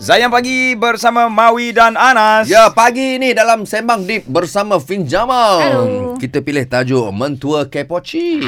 Zayan 0.00 0.32
Pagi 0.32 0.72
bersama 0.74 1.28
Mawi 1.28 1.76
dan 1.76 1.92
Anas. 1.92 2.48
Ya, 2.48 2.72
pagi 2.72 3.20
ni 3.20 3.36
dalam 3.36 3.68
Sembang 3.68 4.00
Deep 4.02 4.24
bersama 4.24 4.80
Fin 4.80 5.04
Jamal. 5.04 5.60
Halo. 5.60 5.84
Kita 6.16 6.40
pilih 6.40 6.64
tajuk 6.64 7.04
Mentua 7.10 7.68
Kepoci. 7.68 8.40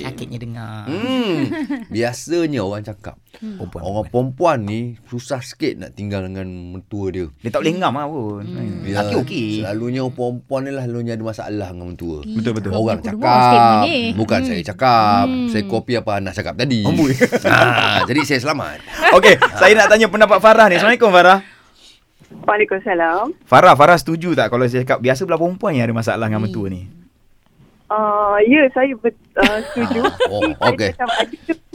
Sakitnya 0.00 0.38
dengar. 0.38 0.86
Hmm, 0.86 1.50
biasanya 1.94 2.62
orang 2.62 2.82
cakap, 2.84 3.18
Perempuan. 3.32 3.82
orang 3.82 4.04
perempuan 4.06 4.58
ni 4.62 4.80
susah 5.04 5.38
sikit 5.40 5.78
nak 5.78 5.90
tinggal 5.92 6.22
dengan 6.22 6.46
mentua 6.46 7.10
dia. 7.10 7.26
Dia 7.38 7.50
tak 7.50 7.60
boleh 7.60 7.74
ngam 7.76 7.90
lah 7.92 8.06
pun. 8.06 8.42
Hmm. 8.44 8.78
Laki 8.84 9.14
okey. 9.20 9.48
Selalunya 9.60 10.02
perempuan 10.06 10.60
ni 10.62 10.70
lah 10.70 10.84
selalunya 10.84 11.12
ada 11.12 11.24
masalah 11.24 11.68
dengan 11.70 11.86
mentua. 11.88 12.22
Betul, 12.24 12.52
betul. 12.54 12.70
Orang 12.72 12.98
statement 12.98 13.18
cakap 13.18 13.82
ni. 13.84 13.98
Bukan 14.14 14.38
Hmm. 14.40 14.46
saya 14.46 14.62
cakap 14.64 15.26
Saya 15.50 15.62
kopi 15.66 15.92
apa 15.94 16.10
Anas 16.16 16.32
cakap 16.32 16.54
tadi 16.54 16.82
Amboi. 16.82 17.12
ha, 17.44 17.58
Jadi 18.08 18.20
saya 18.24 18.38
selamat 18.40 18.78
Okey, 19.10 19.34
saya 19.52 19.74
nak 19.74 19.86
tanya 19.88 20.06
pendapat 20.06 20.38
Farah 20.38 20.66
ni. 20.66 20.78
Assalamualaikum 21.00 21.16
Farah. 21.32 21.40
Waalaikumsalam. 22.44 23.26
Farah, 23.48 23.72
Farah 23.72 23.96
setuju 23.96 24.36
tak 24.36 24.52
kalau 24.52 24.68
saya 24.68 24.84
cakap 24.84 25.00
biasa 25.00 25.24
belah 25.24 25.40
perempuan 25.40 25.72
yang 25.72 25.88
ada 25.88 25.96
masalah 25.96 26.28
dengan 26.28 26.44
mentua 26.44 26.68
ni? 26.68 26.99
Uh, 27.90 28.38
ya, 28.46 28.70
saya 28.70 28.94
bet, 28.96 29.18
uh, 29.34 29.58
setuju. 29.66 30.06
Oh, 30.30 30.46
Tapi 30.46 30.54
saya 30.54 30.70
okey. 30.70 30.90
Macam, 30.94 31.08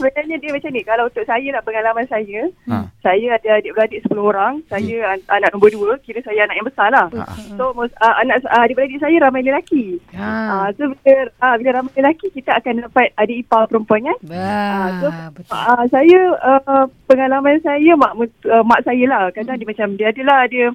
sebenarnya 0.00 0.36
dia 0.40 0.50
macam 0.50 0.70
ni. 0.72 0.80
Kalau 0.80 1.04
untuk 1.06 1.24
saya 1.24 1.44
nak 1.52 1.64
pengalaman 1.68 2.06
saya, 2.08 2.48
Ha. 2.64 2.88
saya 3.04 3.36
ada 3.36 3.60
adik-beradik 3.60 4.00
10 4.08 4.24
orang. 4.24 4.64
Saya 4.66 5.12
an- 5.12 5.28
anak 5.30 5.52
nombor 5.52 5.68
2. 5.68 6.00
Kira 6.00 6.24
saya 6.24 6.48
anak 6.48 6.56
yang 6.56 6.64
besar 6.64 6.88
lah. 6.88 7.12
Ha. 7.12 7.36
So, 7.54 7.76
uh, 7.76 8.14
anak 8.16 8.40
uh, 8.42 8.64
adik-beradik 8.64 8.96
saya 8.96 9.16
ramai 9.20 9.44
lelaki. 9.44 10.00
Ha. 10.16 10.32
Uh, 10.48 10.66
so, 10.72 10.82
bila, 10.96 11.20
uh, 11.36 11.54
bila 11.60 11.70
ramai 11.76 11.92
lelaki, 11.94 12.32
kita 12.32 12.56
akan 12.56 12.88
dapat 12.88 13.12
adik 13.14 13.44
ipar 13.44 13.68
perempuan 13.68 14.08
kan. 14.08 14.18
Bah, 14.24 14.88
so, 14.96 15.06
betul. 15.36 15.52
Uh, 15.52 15.84
saya, 15.92 16.20
uh, 16.40 16.84
pengalaman 17.04 17.60
saya, 17.60 17.92
mak, 17.92 18.16
uh, 18.48 18.64
mak 18.64 18.80
saya 18.82 19.04
lah. 19.04 19.28
Kadang 19.30 19.60
dia 19.60 19.68
macam, 19.68 19.88
dia 19.94 20.08
adalah 20.08 20.48
dia 20.48 20.72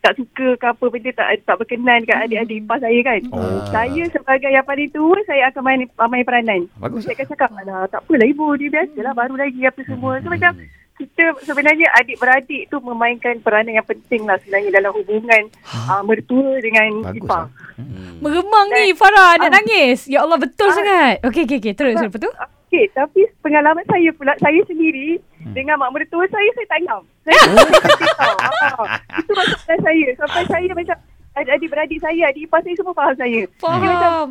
tak 0.00 0.16
suka 0.16 0.56
ke 0.56 0.64
apa 0.64 0.84
benda 0.88 1.10
tak 1.12 1.28
tak 1.44 1.56
berkenan 1.60 2.00
kat 2.08 2.24
adik-adik 2.24 2.64
ipar 2.64 2.80
saya 2.80 2.98
kan. 3.04 3.20
Oh. 3.36 3.60
Saya 3.68 4.02
sebagai 4.08 4.48
yang 4.48 4.64
paling 4.64 4.88
tua 4.88 5.20
saya 5.28 5.52
akan 5.52 5.62
main 5.62 5.80
main 5.84 6.24
peranan. 6.24 6.60
Bagus. 6.80 7.04
Saya 7.04 7.20
akan 7.20 7.26
cakap 7.36 7.50
alah 7.52 7.84
tak 7.92 8.00
apalah 8.04 8.26
ibu 8.26 8.46
dia 8.56 8.72
biasalah 8.72 9.12
baru 9.12 9.34
lagi 9.36 9.60
apa 9.68 9.80
semua. 9.84 10.16
So 10.24 10.32
macam 10.32 10.52
kita 11.00 11.24
sebenarnya 11.48 11.88
adik-beradik 11.96 12.68
tu 12.68 12.76
memainkan 12.80 13.40
peranan 13.40 13.72
yang 13.76 13.88
penting 13.88 14.28
lah 14.28 14.36
sebenarnya 14.40 14.80
dalam 14.80 14.92
hubungan 14.92 15.42
uh, 15.88 16.04
mertua 16.04 16.60
dengan 16.60 16.88
Bagus 17.04 17.20
ipar. 17.24 17.40
lah. 17.44 17.48
Hmm. 17.76 18.20
Meremang 18.20 18.68
ni 18.72 18.92
Farah 18.96 19.36
nak 19.36 19.50
nangis. 19.52 20.08
Ya 20.08 20.24
Allah 20.24 20.36
betul 20.40 20.68
sangat. 20.72 21.20
Okey 21.24 21.44
okey 21.44 21.56
okey 21.60 21.72
terus 21.76 21.96
lepas 22.00 22.20
tu. 22.20 22.32
Okey, 22.70 22.86
tapi 22.94 23.26
pengalaman 23.42 23.82
saya 23.90 24.14
pula, 24.14 24.30
saya 24.38 24.62
sendiri 24.62 25.18
hmm. 25.42 25.54
dengan 25.56 25.80
mak 25.80 25.92
mertua 25.92 26.24
saya, 26.28 26.48
saya 26.56 26.66
tak 26.68 26.80
ngam. 26.84 27.02
Saya 27.24 27.40
tak 27.56 28.12
tahu. 28.16 28.84
Ah, 28.84 28.98
Itu 29.18 29.32
masalah 29.32 29.78
saya. 29.80 30.08
Sampai 30.20 30.42
saya 30.48 30.70
macam 30.76 30.96
adik-beradik 31.36 31.98
saya, 32.02 32.22
adik 32.28 32.44
ipar 32.46 32.60
saya 32.60 32.76
semua 32.76 32.94
faham 32.94 33.14
saya. 33.16 33.40
Dia 33.48 33.88
macam, 33.88 33.90
Faham. 34.00 34.28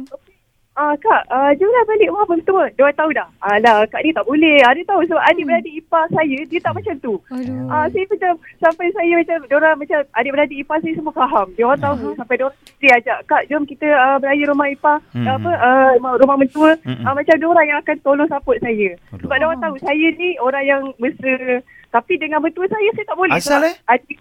Ah 0.79 0.95
kak, 0.95 1.27
uh, 1.27 1.51
jomlah 1.59 1.83
balik 1.91 2.07
rumah 2.07 2.23
mertua. 2.31 2.71
Dia 2.71 2.87
orang 2.87 2.95
tahu 2.95 3.11
dah. 3.11 3.27
Alah, 3.43 3.83
kak 3.91 3.99
ni 3.99 4.15
tak 4.15 4.23
boleh. 4.23 4.63
Ah, 4.63 4.71
dia 4.71 4.87
tahu 4.87 5.03
sebab 5.11 5.19
adik-beradik 5.27 5.75
ipar 5.75 6.07
saya, 6.15 6.39
dia 6.47 6.59
tak 6.63 6.71
macam 6.71 6.95
tu. 7.03 7.19
Aduh. 7.35 7.67
Ah, 7.67 7.83
saya 7.91 8.07
macam 8.07 8.31
sampai 8.63 8.87
saya 8.95 9.13
macam 9.19 9.37
orang 9.59 9.75
macam 9.75 9.99
adik-beradik 10.15 10.57
ipar 10.63 10.79
saya 10.79 10.95
semua 10.95 11.11
faham. 11.11 11.51
Dia 11.59 11.67
orang 11.67 11.83
tahu 11.83 12.15
sampai 12.15 12.35
dia 12.39 12.45
orang 12.47 12.59
sendiri 12.63 12.89
ajak, 12.95 13.17
"Kak, 13.27 13.43
jom 13.51 13.63
kita 13.67 13.87
uh, 13.91 14.17
beraya 14.23 14.43
rumah 14.47 14.67
ipar, 14.71 14.97
Hmm. 15.11 15.27
apa 15.27 15.51
uh, 15.51 15.91
rumah, 15.99 16.13
rumah 16.15 16.37
mentua." 16.39 16.71
Hmm. 16.87 17.03
Ah, 17.03 17.11
macam 17.11 17.35
dia 17.35 17.47
orang 17.51 17.65
yang 17.67 17.79
akan 17.83 17.97
tolong 17.99 18.29
support 18.31 18.57
saya. 18.63 18.89
Aduh. 19.11 19.19
Sebab 19.27 19.35
dia 19.35 19.47
orang 19.51 19.59
tahu 19.59 19.75
saya 19.83 20.07
ni 20.15 20.29
orang 20.39 20.63
yang 20.63 20.81
mesra. 20.95 21.59
Tapi 21.89 22.21
dengan 22.21 22.37
mentua 22.37 22.69
saya 22.69 22.89
saya 22.93 23.05
tak 23.09 23.17
boleh. 23.17 23.33
Asal, 23.33 23.65
eh? 23.65 23.73
Adik 23.89 24.18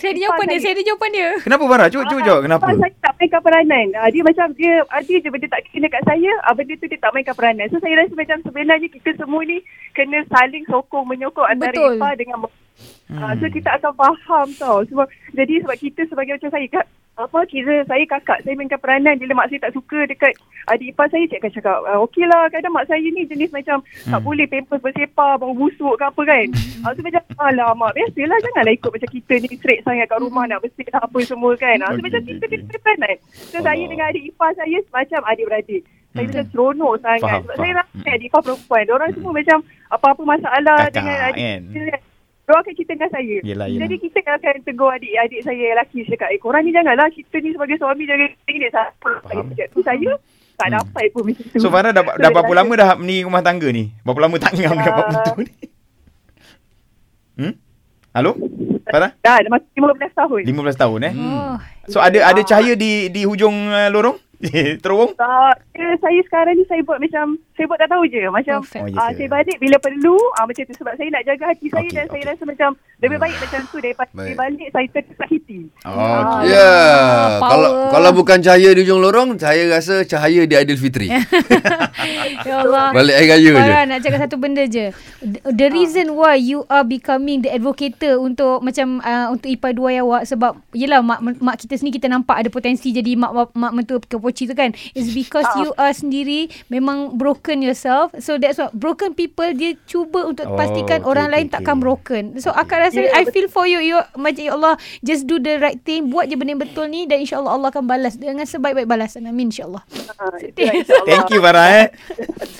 Saya 0.00 0.16
ada 0.16 0.20
jawapan 0.24 0.44
dia, 0.48 0.58
saya 0.64 0.72
ada 0.72 0.84
jawapan 0.88 1.10
dia. 1.12 1.28
Kenapa 1.44 1.64
Farah? 1.68 1.86
Cuba 1.92 2.04
cuba 2.08 2.20
jawab 2.24 2.40
kenapa? 2.48 2.64
Ah, 2.64 2.76
saya 2.80 2.92
tak 3.04 3.12
mainkan 3.20 3.40
peranan. 3.44 3.86
Ah, 4.00 4.08
dia 4.08 4.22
macam 4.24 4.46
dia 4.56 4.72
ada 4.88 5.12
je 5.12 5.28
benda 5.28 5.46
tak 5.52 5.60
kena 5.68 5.88
kat 5.92 6.02
saya, 6.08 6.32
ah, 6.48 6.54
benda 6.56 6.74
tu 6.80 6.86
dia 6.88 6.96
tak 6.96 7.12
mainkan 7.12 7.36
peranan. 7.36 7.68
So 7.68 7.76
saya 7.84 8.00
rasa 8.00 8.14
macam 8.16 8.38
sebenarnya 8.40 8.88
kita 8.88 9.10
semua 9.20 9.40
ni 9.44 9.60
kena 9.92 10.24
saling 10.32 10.64
sokong 10.72 11.04
menyokong 11.04 11.48
antara 11.52 11.76
Betul. 11.76 12.00
ipar 12.00 12.16
dengan 12.16 12.48
Hmm. 13.10 13.20
Ah, 13.20 13.34
so 13.36 13.44
kita 13.50 13.68
akan 13.76 13.92
faham 13.92 14.48
tau. 14.56 14.80
Sebab 14.86 15.04
jadi 15.34 15.60
sebab 15.66 15.76
kita 15.76 16.06
sebagai 16.08 16.38
macam 16.40 16.50
saya 16.54 16.66
apa 17.20 17.44
kira 17.44 17.84
saya 17.84 18.04
kakak, 18.04 18.40
saya 18.40 18.54
mainkan 18.54 18.76
peranan 18.76 19.14
bila 19.14 19.34
mak 19.34 19.48
saya 19.48 19.62
tak 19.62 19.72
suka 19.72 20.04
dekat 20.04 20.32
adik 20.66 20.90
ipar 20.90 21.06
saya, 21.06 21.24
cik 21.24 21.38
akan 21.38 21.52
cakap, 21.52 21.78
ah, 21.84 21.98
okey 22.00 22.24
lah 22.24 22.48
kadang 22.48 22.70
mak 22.70 22.84
saya 22.84 23.02
ni 23.02 23.22
jenis 23.24 23.50
macam 23.50 23.78
tak 23.82 24.10
Hmm. 24.10 24.22
boleh 24.22 24.46
pampers 24.46 24.80
bersepar, 24.80 25.36
bau 25.36 25.52
busuk 25.52 25.94
ke 25.94 26.04
apa 26.04 26.22
kan. 26.22 26.46
Ah, 26.80 26.90
so 26.90 27.00
macam, 27.00 27.22
alah 27.38 27.70
mak 27.72 27.92
biasalah 27.92 28.38
janganlah 28.40 28.72
ikut 28.72 28.90
macam 28.90 29.10
kita 29.10 29.34
ni 29.36 29.48
straight 29.52 29.80
sangat 29.82 30.06
kat 30.06 30.18
rumah 30.18 30.44
nak 30.44 30.60
bersih 30.60 30.88
lah 30.88 31.02
apa 31.02 31.18
semua 31.20 31.52
kan. 31.54 31.76
Ah, 31.80 31.90
so 31.90 32.00
macam 32.00 32.20
kita 32.20 32.44
kena 32.46 32.78
peranan. 32.78 33.16
So 33.30 33.56
saya 33.58 33.82
dengan 33.82 34.06
adik 34.08 34.24
ipar 34.26 34.50
saya 34.54 34.78
macam 34.90 35.20
adik-beradik. 35.24 35.82
Saya 36.10 36.18
Hmm. 36.18 36.26
macam 36.26 36.44
seronok 36.50 36.94
sangat. 37.00 37.20
Faham, 37.22 37.40
Sebab 37.40 37.46
faham. 37.46 37.62
saya 37.62 37.72
rasa 37.78 38.08
adik 38.10 38.26
ipar 38.26 38.40
perempuan. 38.42 38.82
Diorang 38.82 39.10
semua 39.14 39.32
macam 39.32 39.58
apa-apa 39.88 40.22
masalah 40.24 40.76
Kakak, 40.80 40.94
dengan 40.96 41.16
adik 41.22 41.38
kan? 41.38 41.60
Kita 42.50 42.58
akan 42.58 42.74
cerita 42.74 42.92
dengan 42.98 43.10
saya. 43.10 43.36
Yelah, 43.40 43.66
yelah. 43.70 43.80
Jadi 43.86 43.94
kita 44.02 44.18
akan 44.26 44.54
tegur 44.66 44.90
adik-adik 44.90 45.40
saya 45.46 45.54
yang 45.56 45.72
lelaki. 45.78 45.98
Saya 46.02 46.12
cakap, 46.18 46.28
eh 46.34 46.40
korang 46.42 46.62
ni 46.66 46.74
janganlah 46.74 47.06
kita 47.08 47.36
ni 47.38 47.48
sebagai 47.54 47.76
suami 47.78 48.02
jangan 48.02 48.28
ini 48.44 48.66
siapa. 48.66 49.10
Faham. 49.22 49.46
Saya, 49.54 49.66
saya 49.70 50.12
tak 50.58 50.66
Hmm. 50.66 50.76
dapat 50.76 51.04
pun 51.14 51.22
macam 51.24 51.44
tu. 51.46 51.56
So 51.56 51.68
Farah 51.70 51.88
dah, 51.88 52.02
So, 52.04 52.18
dah 52.18 52.28
berapa 52.28 52.50
dia 52.50 52.58
lama 52.58 52.72
dah 52.74 52.88
ni 52.98 53.16
rumah 53.22 53.40
tangga 53.40 53.68
ni? 53.70 53.94
Berapa 54.02 54.20
lama 54.20 54.36
tak 54.36 54.52
ngam 54.52 54.74
dengan 54.74 54.92
Pak 54.92 55.00
Ah. 55.00 55.08
Mentu 55.08 55.32
ni? 55.40 55.52
Hmm? 57.38 57.54
Halo? 58.10 58.30
Farah? 58.84 59.10
Dah, 59.22 59.38
dah 59.38 59.50
masuk 59.54 59.70
15 59.72 60.12
tahun. 60.12 60.40
15 60.44 60.76
tahun 60.76 60.98
eh? 61.06 61.12
Oh. 61.14 61.56
So 61.86 61.98
ada 62.02 62.18
ada 62.26 62.40
cahaya 62.42 62.74
di 62.74 63.08
di 63.08 63.22
hujung 63.22 63.54
uh, 63.70 63.88
lorong? 63.88 64.18
Terowong? 64.82 65.12
Tak, 65.14 65.54
eh, 65.74 65.94
saya 65.96 66.20
sekarang 66.24 66.56
ni 66.56 66.64
saya 66.64 66.80
buat 66.80 66.96
macam, 66.96 67.36
saya 67.52 67.68
buat 67.68 67.76
tak 67.76 67.90
tahu 67.90 68.04
je. 68.06 68.24
Macam. 68.26 68.58
Oh, 68.58 68.86
yes, 68.86 68.96
ya. 68.96 69.12
saya 69.12 69.28
balik 69.28 69.56
bila 69.60 69.76
perlu, 69.76 70.16
ah, 70.34 70.44
macam 70.44 70.62
tu. 70.62 70.74
Sebab 70.74 70.96
saya 70.96 71.08
nak 71.10 71.22
jaga 71.22 71.44
hati 71.46 71.66
saya 71.68 71.84
Okey, 71.84 71.92
dan 71.92 72.06
saya 72.06 72.16
okey. 72.16 72.30
rasa 72.32 72.42
macam 72.44 72.70
lebih 73.00 73.18
baik 73.18 73.36
macam 73.38 73.60
tu 73.64 73.76
daripada 73.78 74.10
Baik. 74.10 74.24
saya 74.26 74.34
balik 74.34 74.68
saya 74.70 74.86
tersakiti. 75.02 75.58
Oh, 75.82 75.92
Ah, 75.92 76.00
okey. 76.40 76.48
Ya, 76.48 76.68
power. 77.36 77.48
kalau 77.48 77.70
kalau 77.90 78.10
bukan 78.14 78.38
cahaya 78.40 78.68
di 78.72 78.80
ujung 78.80 79.00
lorong, 79.00 79.28
saya 79.36 79.62
rasa 79.68 80.04
cahaya 80.04 80.42
di 80.42 80.54
Aidilfitri. 80.54 81.08
Ya 82.40 82.64
Allah. 82.64 82.90
Balik 82.90 83.14
air 83.14 83.28
raya 83.28 83.44
je. 83.44 83.52
Farah 83.52 83.84
nak 83.84 83.98
cakap 84.00 84.18
satu 84.24 84.36
benda 84.36 84.64
je. 84.64 84.88
The- 85.20 85.42
The 85.50 85.68
reason 85.68 86.16
why 86.16 86.40
you 86.40 86.64
are 86.66 86.82
becoming 86.82 87.44
the 87.44 87.52
advocator 87.52 88.16
untuk 88.16 88.64
macam 88.64 88.98
uh, 88.98 89.28
untuk 89.30 89.44
ipar 89.46 89.76
dua 89.76 90.00
awak 90.00 90.24
sebab 90.24 90.56
yelah 90.72 91.04
mak 91.04 91.20
mak 91.20 91.60
kita 91.60 91.76
sendiri 91.76 92.00
kita 92.00 92.08
nampak 92.08 92.40
ada 92.40 92.48
potensi 92.48 92.88
jadi 92.90 93.12
mak 93.14 93.30
mak, 93.30 93.48
mak 93.52 93.72
mentua 93.74 93.98
kepoci 94.30 94.46
tu 94.46 94.54
kan. 94.54 94.70
Is 94.94 95.10
because 95.10 95.44
Ah. 95.50 95.66
you 95.66 95.70
are 95.74 95.90
sendiri 95.90 96.46
memang 96.70 97.18
broken 97.18 97.60
yourself. 97.60 98.14
So 98.22 98.38
that's 98.38 98.62
what 98.62 98.70
broken 98.70 99.18
people 99.18 99.50
dia 99.50 99.74
cuba 99.90 100.30
untuk 100.30 100.46
Oh, 100.46 100.54
pastikan 100.54 101.02
okay, 101.02 101.10
orang 101.10 101.26
okay, 101.28 101.34
lain 101.34 101.46
okay. 101.50 101.54
takkan 101.58 101.76
broken. 101.82 102.22
So 102.38 102.54
akak 102.54 102.78
rasa 102.86 103.02
Yeah, 103.02 103.18
I 103.18 103.26
feel 103.26 103.50
for 103.50 103.66
you. 103.66 103.82
You 103.82 103.98
macam 104.14 104.42
ya 104.46 104.54
Allah 104.54 104.78
just 105.02 105.26
do 105.26 105.42
the 105.42 105.58
right 105.58 105.80
thing, 105.82 106.12
buat 106.14 106.30
je 106.30 106.38
benda 106.38 106.54
yang 106.54 106.62
betul 106.62 106.86
ni 106.86 107.10
dan 107.10 107.18
insya-Allah 107.24 107.58
Allah 107.58 107.68
akan 107.74 107.84
balas 107.90 108.14
dengan 108.14 108.46
sebaik-baik 108.46 108.86
balasan. 108.86 109.26
Amin 109.26 109.50
insya-Allah. 109.50 109.82
Ah, 110.20 110.36
itulah 110.38 110.74
insyaAllah. 110.78 111.08
Thank 111.08 111.32
you 111.34 111.40
Farah 111.42 111.66
eh. 111.74 111.86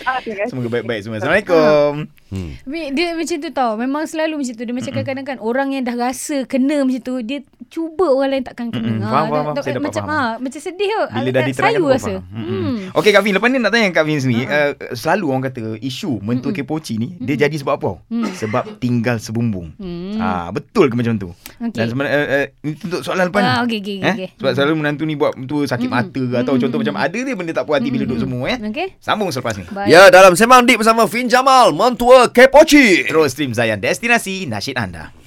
Ah. 0.09 0.19
Semoga 0.51 0.69
baik-baik 0.81 1.07
semua. 1.07 1.23
Assalamualaikum. 1.23 2.20
Hmm. 2.31 2.55
Dia 2.95 3.13
macam 3.13 3.37
tu 3.37 3.51
tau 3.51 3.75
Memang 3.75 4.07
selalu 4.07 4.39
macam 4.39 4.55
tu 4.55 4.63
Dia 4.63 4.71
macam 4.71 4.93
kadang-kadang 4.93 5.27
kan 5.27 5.39
Orang 5.39 5.75
yang 5.75 5.83
dah 5.83 5.99
rasa 5.99 6.47
Kena 6.47 6.87
macam 6.87 7.03
tu 7.03 7.15
Dia 7.21 7.43
cuba 7.67 8.07
orang 8.07 8.31
lain 8.33 8.45
takkan 8.45 8.71
kena 8.71 8.87
Mm-mm. 8.87 9.03
ha, 9.03 9.11
Faham, 9.11 9.27
faham, 9.27 9.45
faham. 9.45 9.55
Saya 9.59 9.75
dapat 9.75 9.85
Macam 9.85 10.03
faham. 10.05 10.23
ha, 10.31 10.39
Macam 10.39 10.61
sedih 10.61 10.87
tu 10.89 11.03
Bila 11.11 11.29
dah 11.29 11.43
diterangkan 11.43 11.83
Saya 11.83 11.93
rasa 11.93 12.13
faham. 12.17 12.33
Mm-mm. 12.33 12.63
hmm. 12.71 12.77
Okey 12.93 13.11
Kak 13.11 13.23
Fin, 13.23 13.33
lepas 13.33 13.49
ni 13.49 13.59
nak 13.59 13.71
tanya 13.71 13.87
Kak 13.91 14.03
Fin 14.03 14.19
sendiri. 14.19 14.45
Uh, 14.45 14.71
selalu 14.93 15.25
orang 15.27 15.43
kata 15.45 15.61
isu 15.79 16.19
mentua 16.21 16.51
kepoci 16.51 16.95
ni 16.97 17.09
dia 17.19 17.35
jadi 17.37 17.55
sebab 17.57 17.75
apa? 17.77 17.93
Sebab 18.33 18.79
tinggal 18.79 19.19
sebumbung. 19.19 19.75
Hmm. 19.77 20.00
Ah 20.21 20.49
betul 20.53 20.93
ke 20.93 20.95
macam 20.95 21.17
tu? 21.17 21.29
Okey. 21.61 21.81
Dan 21.81 21.87
sebenarnya 21.89 22.17
uh, 22.17 22.27
uh, 22.29 22.47
untuk 22.69 23.01
soalan 23.01 23.33
lepas 23.33 23.41
ni. 23.41 23.49
Ah, 23.49 23.61
okey, 23.65 23.79
okey, 23.81 23.97
okey, 24.01 24.07
eh? 24.07 24.15
okey. 24.15 24.29
Sebab 24.37 24.53
selalu 24.57 24.73
menantu 24.77 25.03
ni 25.09 25.15
buat 25.17 25.33
mentua 25.35 25.65
sakit 25.65 25.89
mata 25.89 26.13
ke 26.13 26.37
atau 26.37 26.55
contoh 26.57 26.79
macam 26.79 26.97
ada 27.01 27.19
dia 27.19 27.35
benda 27.35 27.53
tak 27.57 27.65
puas 27.65 27.81
hati 27.81 27.89
bila 27.89 28.05
duduk 28.05 28.21
semua 28.21 28.45
eh. 28.53 28.59
Okay 28.61 28.87
Sambung 29.01 29.33
selepas 29.33 29.57
ni. 29.57 29.65
Baik 29.69 29.89
Ya, 29.89 30.13
dalam 30.13 30.37
Sembang 30.37 30.69
Deep 30.69 30.81
bersama 30.81 31.09
Fin 31.09 31.27
Jamal, 31.27 31.73
mentua 31.73 32.29
Kepoci. 32.29 33.09
Terus 33.09 33.33
stream 33.33 33.57
Zayan 33.57 33.81
Destinasi 33.81 34.45
Nasyid 34.47 34.77
Anda. 34.77 35.20